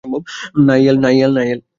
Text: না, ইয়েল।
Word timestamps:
না, 0.65 0.73
ইয়েল। 0.79 1.61